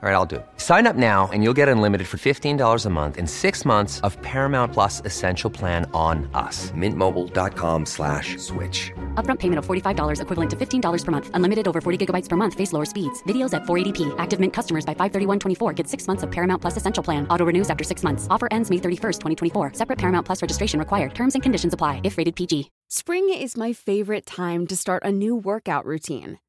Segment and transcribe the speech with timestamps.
[0.00, 0.46] All right, I'll do it.
[0.58, 4.16] Sign up now and you'll get unlimited for $15 a month in six months of
[4.22, 6.70] Paramount Plus Essential Plan on us.
[6.70, 8.92] Mintmobile.com slash switch.
[9.16, 11.30] Upfront payment of $45 equivalent to $15 per month.
[11.34, 12.54] Unlimited over 40 gigabytes per month.
[12.54, 13.24] Face lower speeds.
[13.24, 14.14] Videos at 480p.
[14.18, 17.26] Active Mint customers by 531.24 get six months of Paramount Plus Essential Plan.
[17.28, 18.28] Auto renews after six months.
[18.30, 19.72] Offer ends May 31st, 2024.
[19.72, 21.12] Separate Paramount Plus registration required.
[21.12, 22.70] Terms and conditions apply if rated PG.
[22.88, 26.38] Spring is my favorite time to start a new workout routine.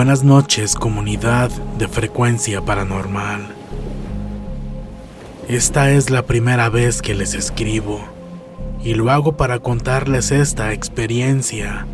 [0.00, 3.54] Buenas noches, comunidad de frecuencia paranormal.
[5.46, 8.00] Esta es la primera vez que les escribo
[8.82, 11.86] y lo hago para contarles esta experiencia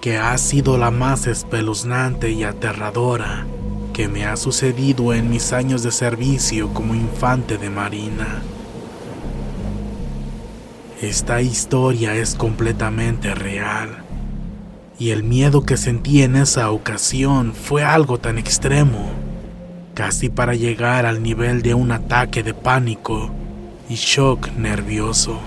[0.00, 3.44] que ha sido la más espeluznante y aterradora
[3.92, 8.40] que me ha sucedido en mis años de servicio como infante de marina.
[11.02, 14.01] Esta historia es completamente real
[14.98, 19.10] y el miedo que sentí en esa ocasión fue algo tan extremo,
[19.94, 23.30] casi para llegar al nivel de un ataque de pánico
[23.88, 25.38] y shock nervioso.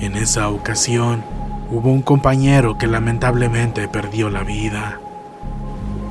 [0.00, 1.24] En esa ocasión
[1.70, 5.00] hubo un compañero que lamentablemente perdió la vida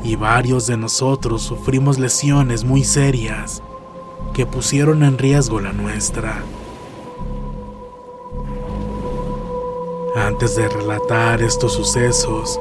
[0.04, 3.62] y varios de nosotros sufrimos lesiones muy serias
[4.34, 6.42] que pusieron en riesgo la nuestra.
[10.16, 12.60] Antes de relatar estos sucesos,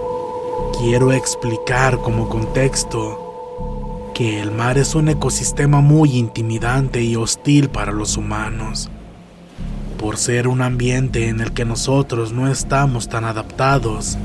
[0.78, 7.90] quiero explicar como contexto que el mar es un ecosistema muy intimidante y hostil para
[7.90, 8.88] los humanos,
[9.98, 14.16] por ser un ambiente en el que nosotros no estamos tan adaptados.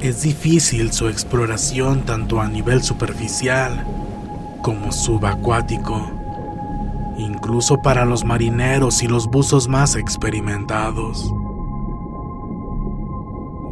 [0.00, 3.84] Es difícil su exploración tanto a nivel superficial
[4.62, 6.12] como subacuático,
[7.18, 11.34] incluso para los marineros y los buzos más experimentados.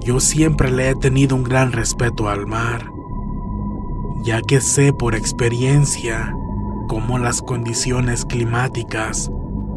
[0.02, 2.90] Yo siempre le he tenido un gran respeto al mar,
[4.24, 6.34] ya que sé por experiencia
[6.88, 9.30] cómo las condiciones climáticas,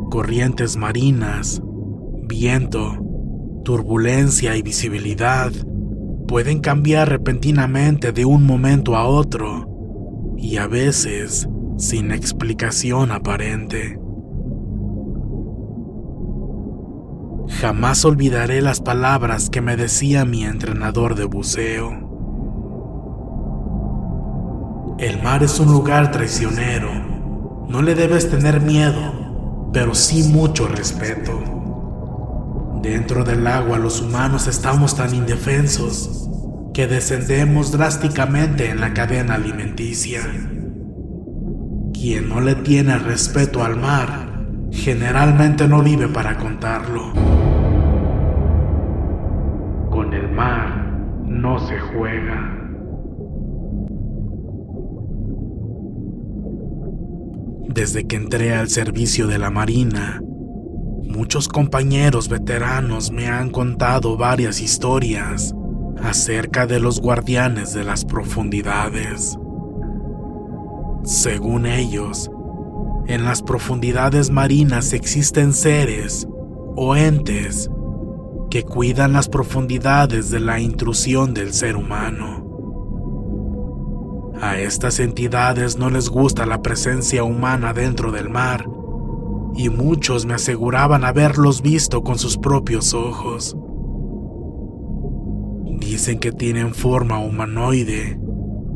[0.10, 1.62] corrientes marinas,
[2.24, 2.98] viento,
[3.66, 5.52] turbulencia y visibilidad
[6.28, 9.68] pueden cambiar repentinamente de un momento a otro
[10.38, 11.48] y a veces
[11.78, 14.00] sin explicación aparente.
[17.48, 21.92] Jamás olvidaré las palabras que me decía mi entrenador de buceo.
[24.98, 26.92] El mar es un lugar traicionero.
[27.68, 31.32] No le debes tener miedo, pero sí mucho respeto.
[32.82, 36.30] Dentro del agua los humanos estamos tan indefensos
[36.74, 40.22] que descendemos drásticamente en la cadena alimenticia.
[41.94, 44.33] Quien no le tiene respeto al mar
[44.74, 47.14] generalmente no vive para contarlo.
[49.90, 50.92] Con el mar
[51.26, 52.60] no se juega.
[57.70, 60.22] Desde que entré al servicio de la Marina,
[61.08, 65.54] muchos compañeros veteranos me han contado varias historias
[66.02, 69.38] acerca de los guardianes de las profundidades.
[71.04, 72.30] Según ellos,
[73.08, 76.28] en las profundidades marinas existen seres
[76.76, 77.70] o entes
[78.50, 82.44] que cuidan las profundidades de la intrusión del ser humano.
[84.42, 88.68] A estas entidades no les gusta la presencia humana dentro del mar
[89.56, 93.56] y muchos me aseguraban haberlos visto con sus propios ojos.
[95.80, 98.23] Dicen que tienen forma humanoide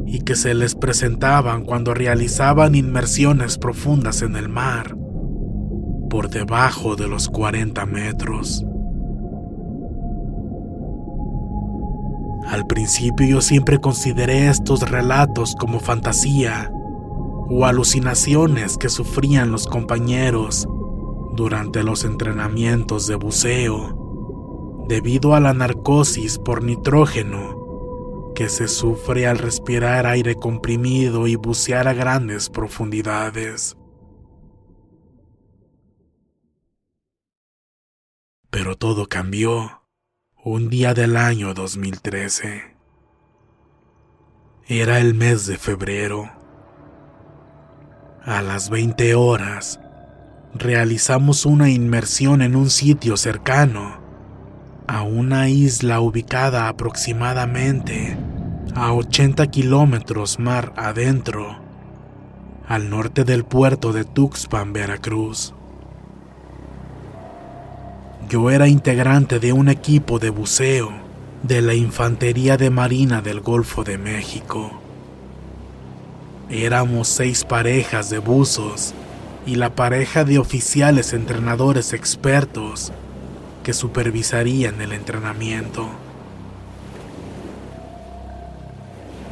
[0.08, 4.96] y que se les presentaban cuando realizaban inmersiones profundas en el mar,
[6.10, 8.66] por debajo de los 40 metros.
[12.48, 16.72] Al principio yo siempre consideré estos relatos como fantasía
[17.50, 20.66] o alucinaciones que sufrían los compañeros
[21.36, 27.57] durante los entrenamientos de buceo, debido a la narcosis por nitrógeno
[28.38, 33.76] que se sufre al respirar aire comprimido y bucear a grandes profundidades.
[38.52, 39.82] Pero todo cambió
[40.44, 42.78] un día del año 2013.
[44.68, 46.30] Era el mes de febrero.
[48.24, 49.80] A las 20 horas,
[50.54, 54.06] realizamos una inmersión en un sitio cercano
[54.88, 58.16] a una isla ubicada aproximadamente
[58.80, 61.58] a 80 kilómetros mar adentro,
[62.68, 65.56] al norte del puerto de Tuxpan, Veracruz.
[68.30, 70.92] Yo era integrante de un equipo de buceo
[71.42, 74.80] de la Infantería de Marina del Golfo de México.
[76.48, 78.94] Éramos seis parejas de buzos
[79.48, 82.92] y la pareja de oficiales entrenadores expertos
[83.64, 85.90] que supervisarían el entrenamiento.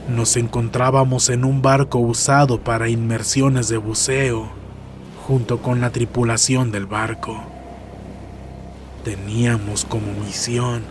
[0.07, 4.51] Nos encontrábamos en un barco usado para inmersiones de buceo
[5.25, 7.43] junto con la tripulación del barco.
[9.03, 10.83] Teníamos como misión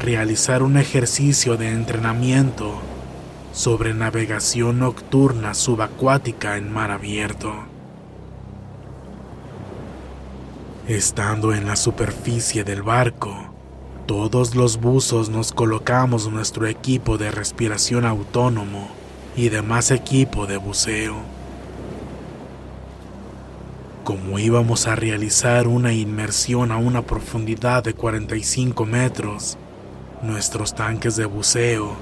[0.00, 2.80] realizar un ejercicio de entrenamiento
[3.52, 7.52] sobre navegación nocturna subacuática en mar abierto.
[10.86, 13.47] Estando en la superficie del barco,
[14.08, 18.88] todos los buzos nos colocamos nuestro equipo de respiración autónomo
[19.36, 21.38] y demás equipo de buceo
[24.08, 29.58] como íbamos a realizar una inmersión a una profundidad de 45 metros,
[30.22, 31.94] nuestros tanques de buceo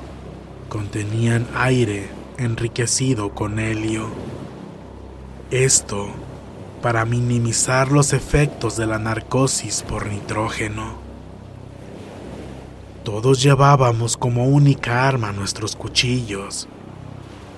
[0.68, 2.06] contenían aire
[2.38, 4.06] enriquecido con helio.
[5.50, 6.06] Esto
[6.80, 11.05] para minimizar los efectos de la narcosis por nitrógeno.
[13.06, 16.66] Todos llevábamos como única arma nuestros cuchillos,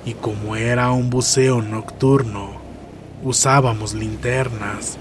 [0.05, 2.51] y como era un buceo nocturno,
[3.23, 4.99] usábamos linternas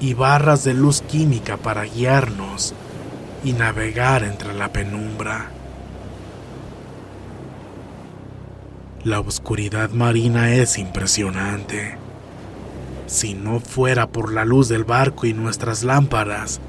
[0.00, 2.74] y barras de luz química para guiarnos
[3.44, 5.52] y navegar entre la penumbra.
[9.04, 11.96] La oscuridad marina es impresionante.
[13.06, 16.60] Si no fuera por la luz del barco y nuestras lámparas,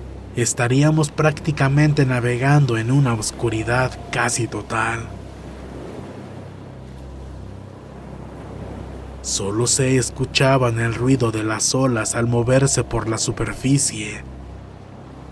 [0.41, 5.07] estaríamos prácticamente navegando en una oscuridad casi total.
[9.23, 14.21] Solo se escuchaban el ruido de las olas al moverse por la superficie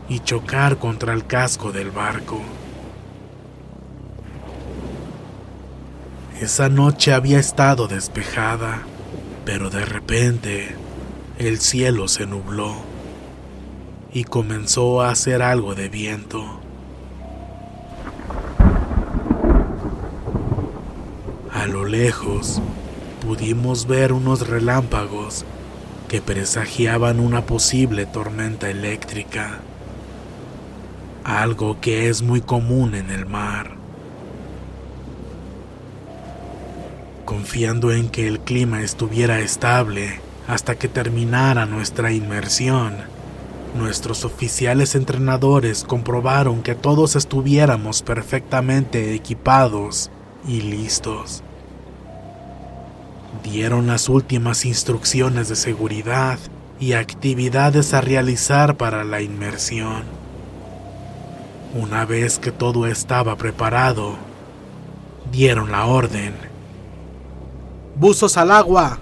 [0.10, 2.42] y chocar contra el casco del barco.
[6.42, 8.82] Esa noche había estado despejada,
[9.46, 10.76] pero de repente
[11.38, 12.95] el cielo se nubló
[14.16, 16.62] y comenzó a hacer algo de viento.
[21.52, 22.62] A lo lejos,
[23.20, 25.44] pudimos ver unos relámpagos
[26.08, 29.60] que presagiaban una posible tormenta eléctrica,
[31.26, 33.76] algo que es muy común en el mar.
[37.26, 43.14] Confiando en que el clima estuviera estable hasta que terminara nuestra inmersión,
[43.76, 50.10] nuestros oficiales entrenadores comprobaron que todos estuviéramos perfectamente equipados
[50.48, 51.44] y listos
[53.44, 56.40] dieron las últimas instrucciones de seguridad
[56.80, 60.04] y actividades a realizar para la inmersión.
[61.74, 64.16] Una vez que todo estaba preparado,
[65.32, 66.34] dieron la orden.
[67.96, 69.00] ¡Buzos al agua!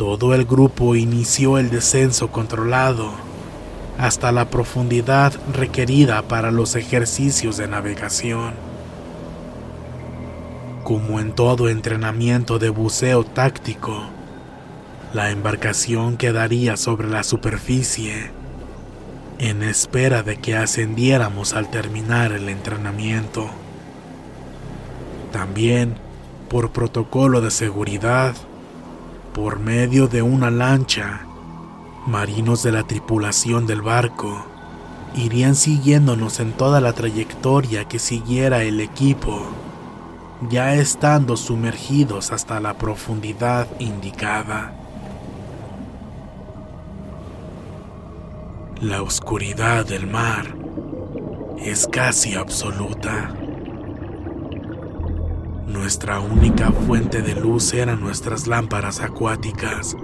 [0.00, 3.10] Todo el grupo inició el descenso controlado
[3.98, 8.54] hasta la profundidad requerida para los ejercicios de navegación.
[10.84, 14.04] Como en todo entrenamiento de buceo táctico,
[15.12, 18.30] la embarcación quedaría sobre la superficie
[19.38, 23.50] en espera de que ascendiéramos al terminar el entrenamiento.
[25.30, 25.96] También
[26.48, 28.34] Por protocolo de seguridad,
[29.32, 31.26] por medio de una lancha,
[32.06, 34.46] marinos de la tripulación del barco
[35.14, 39.42] irían siguiéndonos en toda la trayectoria que siguiera el equipo,
[40.48, 44.74] ya estando sumergidos hasta la profundidad indicada.
[48.80, 50.54] La oscuridad del mar
[51.58, 53.34] es casi absoluta.
[55.70, 59.96] Nuestra única fuente de luz eran nuestras lámparas acuáticas.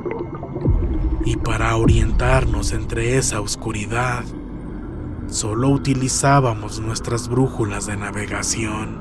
[1.24, 4.22] Y para orientarnos entre esa oscuridad,
[5.26, 9.00] solo utilizábamos nuestras brújulas de navegación.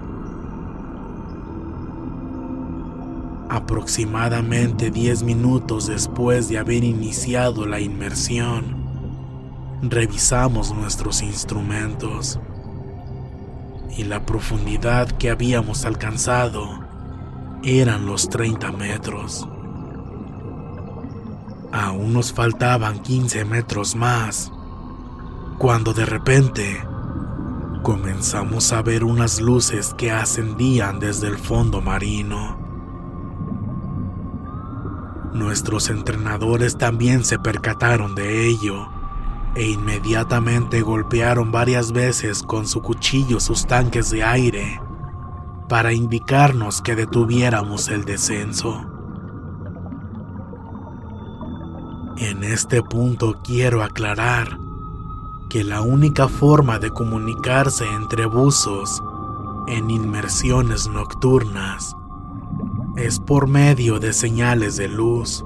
[3.47, 8.63] Aproximadamente 10 minutos después de haber iniciado la inmersión,
[9.83, 12.39] revisamos nuestros instrumentos
[13.97, 16.79] y la profundidad que habíamos alcanzado
[17.63, 19.47] eran los 30 metros.
[21.71, 24.51] Aún nos faltaban 15 metros más,
[25.57, 26.83] cuando de repente
[27.83, 32.57] comenzamos a ver unas luces que ascendían desde el fondo marino.
[35.33, 38.94] Nuestros entrenadores también se percataron de ello
[39.55, 44.81] e inmediatamente golpearon varias veces con su cuchillo sus tanques de aire
[45.69, 48.85] para indicarnos que detuviéramos el descenso.
[52.17, 54.59] En este punto quiero aclarar
[55.49, 59.01] que la única forma de comunicarse entre buzos
[59.67, 61.95] en inmersiones nocturnas
[62.95, 65.45] es por medio de señales de luz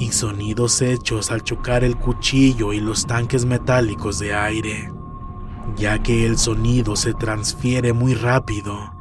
[0.00, 4.90] y sonidos hechos al chocar el cuchillo y los tanques metálicos de aire,
[5.76, 8.94] ya que el sonido se transfiere muy rápido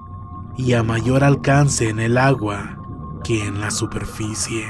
[0.58, 2.78] y a mayor alcance en el agua
[3.24, 4.66] que en la superficie.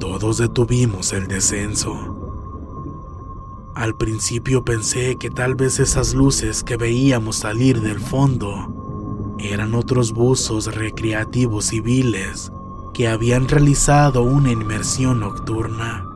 [0.00, 1.94] Todos detuvimos el descenso.
[3.76, 10.12] Al principio pensé que tal vez esas luces que veíamos salir del fondo eran otros
[10.12, 12.50] buzos recreativos civiles
[12.92, 16.06] que habían realizado una inmersión nocturna.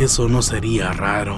[0.00, 1.36] Eso no sería raro,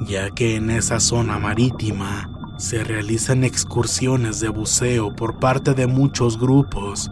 [0.00, 6.38] ya que en esa zona marítima se realizan excursiones de buceo por parte de muchos
[6.38, 7.10] grupos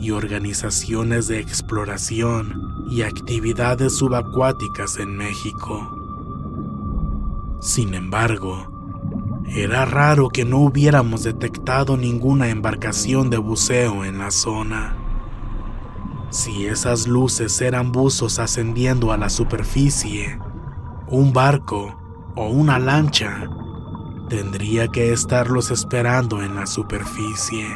[0.00, 5.94] y organizaciones de exploración y actividades subacuáticas en México.
[7.60, 8.77] Sin embargo,
[9.54, 14.96] era raro que no hubiéramos detectado ninguna embarcación de buceo en la zona.
[16.30, 20.38] Si esas luces eran buzos ascendiendo a la superficie,
[21.06, 21.98] un barco
[22.36, 23.48] o una lancha
[24.28, 27.66] tendría que estarlos esperando en la superficie.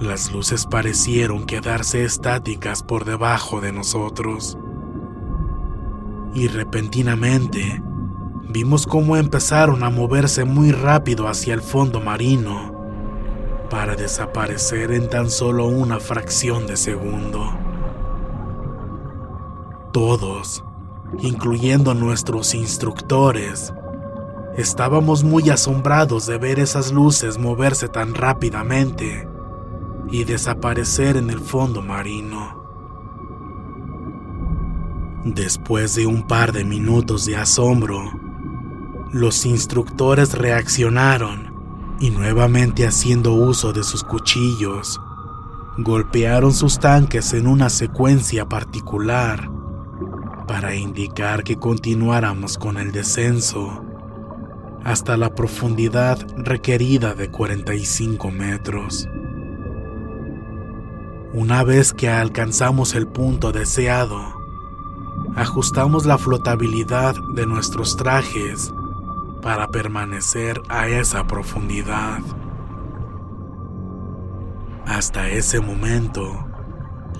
[0.00, 4.58] Las luces parecieron quedarse estáticas por debajo de nosotros.
[6.34, 7.80] Y repentinamente
[8.48, 12.72] vimos cómo empezaron a moverse muy rápido hacia el fondo marino
[13.70, 17.50] para desaparecer en tan solo una fracción de segundo.
[19.92, 20.64] Todos,
[21.20, 23.72] incluyendo nuestros instructores,
[24.56, 29.28] estábamos muy asombrados de ver esas luces moverse tan rápidamente
[30.10, 32.62] y desaparecer en el fondo marino.
[35.24, 38.12] Después de un par de minutos de asombro,
[39.14, 41.54] los instructores reaccionaron
[42.00, 45.00] y nuevamente haciendo uso de sus cuchillos,
[45.78, 49.48] golpearon sus tanques en una secuencia particular
[50.48, 53.84] para indicar que continuáramos con el descenso
[54.82, 59.08] hasta la profundidad requerida de 45 metros.
[61.32, 64.20] Una vez que alcanzamos el punto deseado,
[65.36, 68.74] ajustamos la flotabilidad de nuestros trajes
[69.44, 72.20] para permanecer a esa profundidad.
[74.86, 76.46] Hasta ese momento,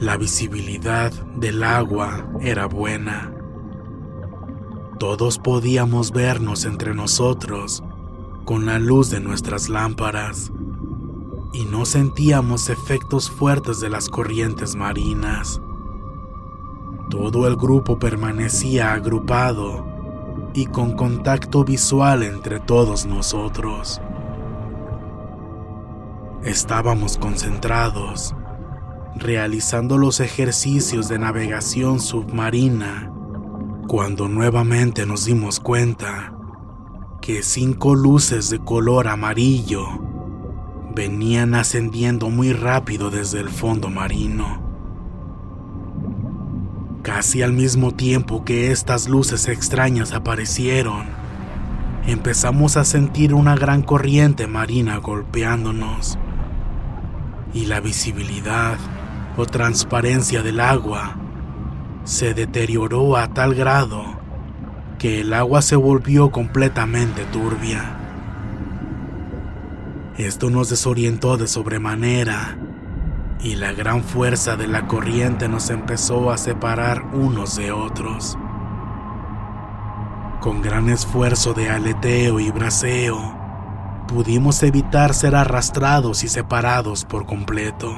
[0.00, 3.30] la visibilidad del agua era buena.
[4.98, 7.84] Todos podíamos vernos entre nosotros
[8.46, 10.50] con la luz de nuestras lámparas
[11.52, 15.60] y no sentíamos efectos fuertes de las corrientes marinas.
[17.10, 19.93] Todo el grupo permanecía agrupado
[20.54, 24.00] y con contacto visual entre todos nosotros.
[26.44, 28.34] Estábamos concentrados,
[29.16, 33.10] realizando los ejercicios de navegación submarina,
[33.88, 36.34] cuando nuevamente nos dimos cuenta
[37.20, 39.86] que cinco luces de color amarillo
[40.94, 44.63] venían ascendiendo muy rápido desde el fondo marino.
[47.04, 51.04] Casi al mismo tiempo que estas luces extrañas aparecieron,
[52.06, 56.16] empezamos a sentir una gran corriente marina golpeándonos
[57.52, 58.78] y la visibilidad
[59.36, 61.16] o transparencia del agua
[62.04, 64.02] se deterioró a tal grado
[64.98, 67.98] que el agua se volvió completamente turbia.
[70.16, 72.56] Esto nos desorientó de sobremanera
[73.40, 78.38] y la gran fuerza de la corriente nos empezó a separar unos de otros.
[80.40, 83.34] Con gran esfuerzo de aleteo y braceo,
[84.06, 87.92] pudimos evitar ser arrastrados y separados por completo.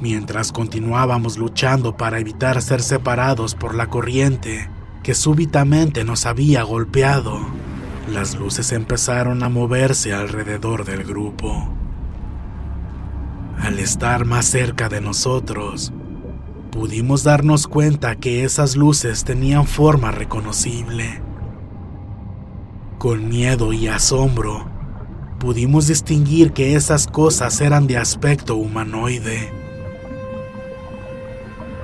[0.00, 4.70] Mientras continuábamos luchando para evitar ser separados por la corriente
[5.02, 7.38] que súbitamente nos había golpeado,
[8.10, 11.79] las luces empezaron a moverse alrededor del grupo.
[13.62, 15.92] Al estar más cerca de nosotros,
[16.70, 21.20] pudimos darnos cuenta que esas luces tenían forma reconocible.
[22.98, 24.66] Con miedo y asombro,
[25.38, 29.52] pudimos distinguir que esas cosas eran de aspecto humanoide,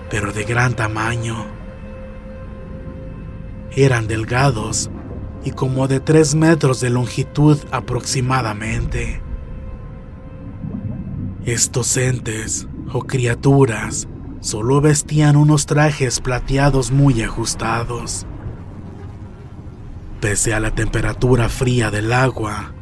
[0.08, 1.44] pero de gran tamaño.
[3.72, 4.90] Eran delgados
[5.44, 9.25] y como de tres metros de longitud aproximadamente.
[11.46, 14.08] Estos entes o criaturas
[14.40, 18.26] solo vestían unos trajes plateados muy ajustados.
[20.20, 22.72] Pese a la temperatura fría del agua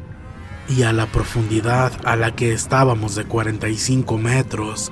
[0.67, 4.91] y a la profundidad a la que estábamos de 45 metros,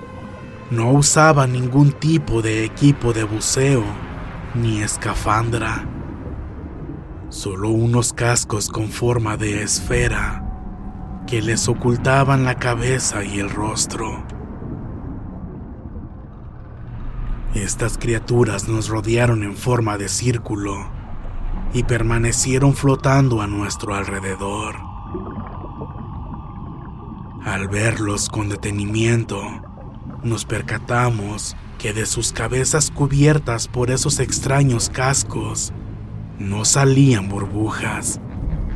[0.70, 3.84] no usaban ningún tipo de equipo de buceo
[4.53, 5.84] ni escafandra,
[7.30, 10.43] solo unos cascos con forma de esfera
[11.34, 14.24] que les ocultaban la cabeza y el rostro.
[17.56, 20.76] Estas criaturas nos rodearon en forma de círculo
[21.74, 24.76] y permanecieron flotando a nuestro alrededor.
[27.43, 29.41] Al verlos con detenimiento,
[30.22, 35.74] nos percatamos que de sus cabezas cubiertas por esos extraños cascos
[36.38, 38.22] no salían burbujas,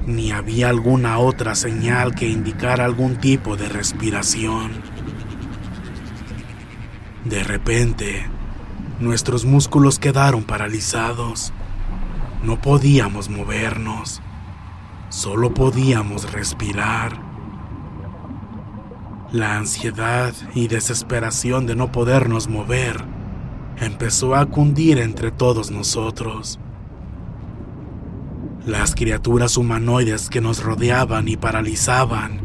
[0.08, 4.72] ni había alguna otra señal que indicara algún tipo de respiración.
[7.26, 8.26] De repente,
[9.02, 11.52] nuestros músculos quedaron paralizados.
[12.42, 14.22] No podíamos movernos,
[15.10, 17.20] solo podíamos respirar.
[19.34, 23.04] La ansiedad y desesperación de no podernos mover
[23.76, 26.60] empezó a cundir entre todos nosotros.
[28.68, 32.42] Las criaturas humanoides que nos rodeaban y paralizaban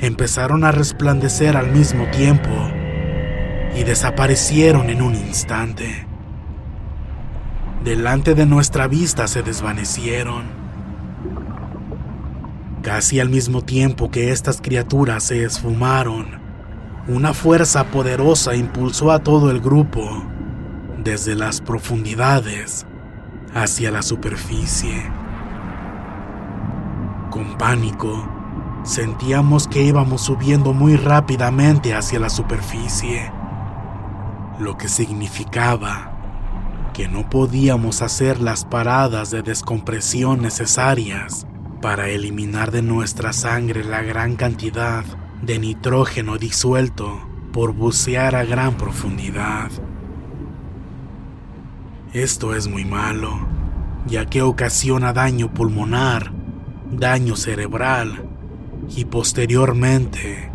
[0.00, 2.50] empezaron a resplandecer al mismo tiempo
[3.76, 6.08] y desaparecieron en un instante.
[7.84, 10.42] Delante de nuestra vista se desvanecieron.
[12.82, 16.40] Casi al mismo tiempo que estas criaturas se esfumaron,
[17.06, 20.24] una fuerza poderosa impulsó a todo el grupo
[20.98, 22.86] desde las profundidades
[23.54, 25.23] hacia la superficie.
[27.34, 28.28] Con pánico,
[28.84, 33.28] sentíamos que íbamos subiendo muy rápidamente hacia la superficie,
[34.60, 36.12] lo que significaba
[36.92, 41.44] que no podíamos hacer las paradas de descompresión necesarias
[41.82, 45.04] para eliminar de nuestra sangre la gran cantidad
[45.42, 47.20] de nitrógeno disuelto
[47.52, 49.72] por bucear a gran profundidad.
[52.12, 53.40] Esto es muy malo,
[54.06, 56.33] ya que ocasiona daño pulmonar
[56.98, 58.24] daño cerebral
[58.96, 60.50] y posteriormente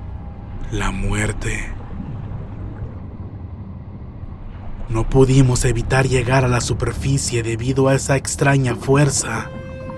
[0.71, 1.73] la muerte.
[4.89, 9.49] No pudimos evitar llegar a la superficie debido a esa extraña fuerza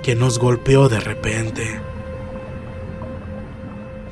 [0.04, 1.80] que nos golpeó de repente.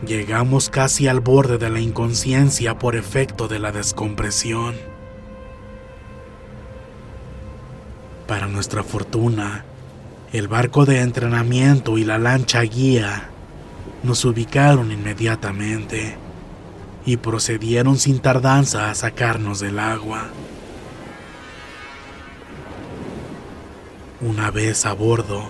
[0.06, 4.76] Llegamos casi al borde de la inconsciencia por efecto de la descompresión.
[8.26, 9.66] Para nuestra fortuna,
[10.32, 13.30] el barco de entrenamiento y la lancha guía
[14.04, 16.18] nos ubicaron inmediatamente
[17.04, 20.28] y procedieron sin tardanza a sacarnos del agua.
[24.22, 25.50] Una vez a bordo,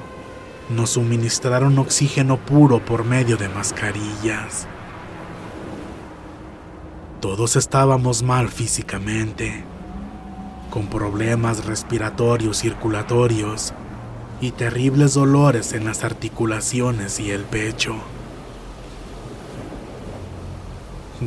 [0.70, 4.66] nos suministraron oxígeno puro por medio de mascarillas.
[7.20, 9.66] Todos estábamos mal físicamente,
[10.70, 13.74] con problemas respiratorios circulatorios
[14.42, 17.96] y terribles dolores en las articulaciones y el pecho.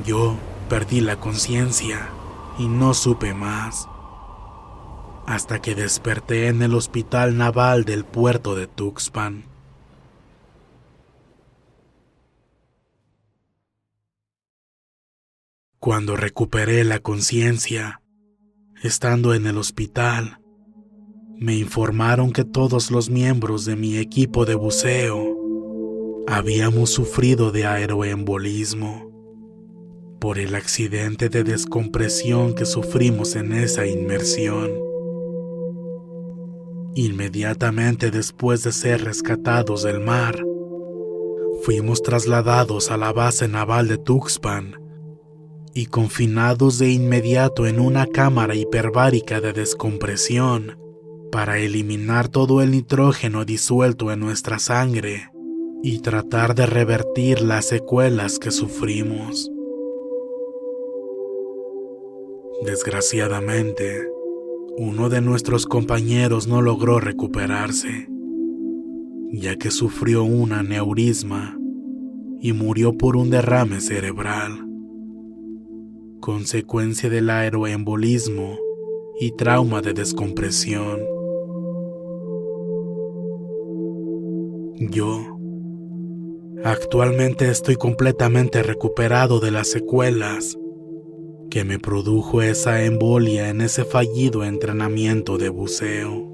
[0.06, 0.36] Yo
[0.68, 2.08] perdí la conciencia
[2.58, 3.88] y no supe más,
[5.26, 9.44] hasta que desperté en el hospital naval del puerto de Tuxpan.
[15.78, 18.00] Cuando recuperé la conciencia,
[18.82, 20.41] estando en el hospital,
[21.38, 25.36] me informaron que todos los miembros de mi equipo de buceo
[26.26, 29.10] habíamos sufrido de aeroembolismo
[30.20, 34.70] por el accidente de descompresión que sufrimos en esa inmersión.
[36.94, 40.44] Inmediatamente después de ser rescatados del mar,
[41.64, 44.76] fuimos trasladados a la base naval de Tuxpan
[45.74, 50.81] y confinados de inmediato en una cámara hiperbárica de descompresión
[51.32, 55.30] para eliminar todo el nitrógeno disuelto en nuestra sangre
[55.82, 59.50] y tratar de revertir las secuelas que sufrimos.
[62.66, 64.06] Desgraciadamente,
[64.76, 68.08] uno de nuestros compañeros no logró recuperarse,
[69.32, 71.58] ya que sufrió un aneurisma
[72.40, 74.66] y murió por un derrame cerebral,
[76.20, 78.58] consecuencia del aeroembolismo
[79.18, 81.21] y trauma de descompresión.
[84.90, 85.38] Yo
[86.64, 90.56] actualmente estoy completamente recuperado de las secuelas
[91.50, 96.28] que me produjo esa embolia en ese fallido entrenamiento de buceo.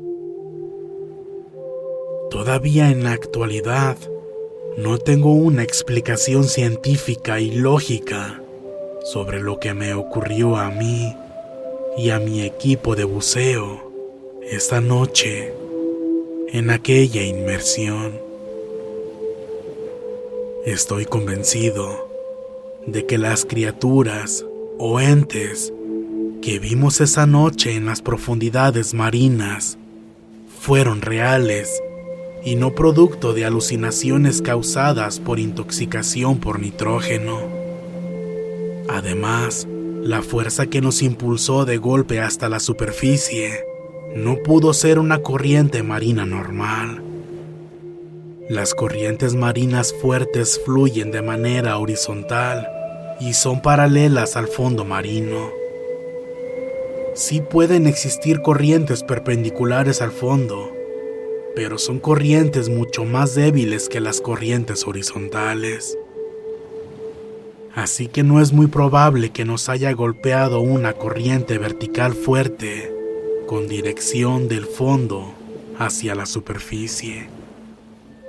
[2.30, 3.98] Todavía en la actualidad
[4.78, 8.42] no tengo una explicación científica y lógica
[9.02, 11.14] sobre lo que me ocurrió a mí
[11.96, 13.92] y a mi equipo de buceo
[14.50, 15.52] esa noche
[16.50, 18.27] en aquella inmersión.
[20.68, 22.10] Estoy convencido
[22.86, 24.44] de que las criaturas
[24.78, 25.72] o entes
[26.42, 29.78] que vimos esa noche en las profundidades marinas
[30.60, 31.82] fueron reales
[32.44, 37.38] y no producto de alucinaciones causadas por intoxicación por nitrógeno.
[38.90, 39.66] Además,
[40.02, 43.64] la fuerza que nos impulsó de golpe hasta la superficie
[44.14, 47.07] no pudo ser una corriente marina normal.
[48.48, 52.66] Las corrientes marinas fuertes fluyen de manera horizontal
[53.20, 55.50] y son paralelas al fondo marino.
[57.14, 60.72] Sí pueden existir corrientes perpendiculares al fondo,
[61.54, 65.98] pero son corrientes mucho más débiles que las corrientes horizontales.
[67.74, 72.90] Así que no es muy probable que nos haya golpeado una corriente vertical fuerte
[73.46, 75.34] con dirección del fondo
[75.78, 77.37] hacia la superficie.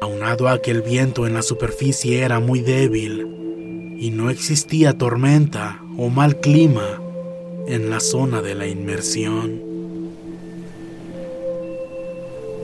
[0.02, 3.40] Aunado a que el viento en la superficie era muy débil,
[4.00, 7.02] y no existía tormenta o mal clima
[7.68, 9.62] en la zona de la inmersión.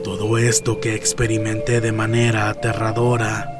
[0.02, 3.52] Todo esto que experimenté de manera aterradora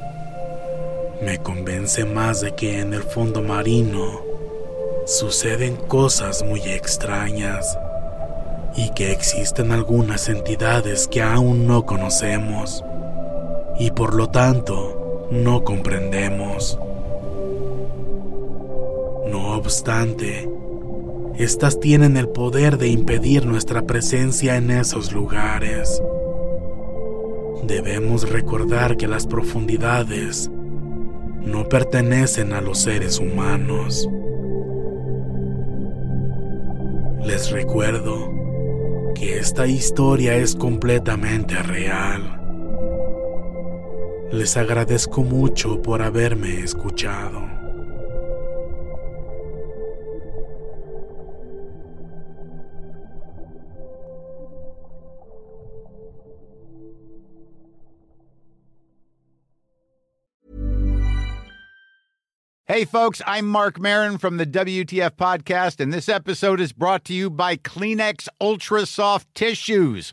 [1.23, 4.23] me convence más de que en el fondo marino
[5.07, 7.79] suceden cosas muy extrañas
[8.75, 12.83] y que existen algunas entidades que aún no conocemos
[13.79, 16.79] y por lo tanto no comprendemos.
[19.31, 20.49] No obstante,
[21.39, 26.03] estas tienen el poder de impedir nuestra presencia en esos lugares.
[27.65, 30.51] Debemos recordar que las profundidades
[31.43, 34.09] no pertenecen a los seres humanos.
[37.25, 38.31] Les recuerdo
[39.15, 42.36] que esta historia es completamente real.
[44.33, 47.57] Les agradezco mucho por haberme escuchado.
[62.69, 67.15] Hey, folks, I'm Mark Marin from the WTF Podcast, and this episode is brought to
[67.15, 70.13] you by Kleenex Ultra Soft Tissues